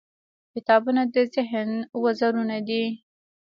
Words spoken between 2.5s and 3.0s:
دي.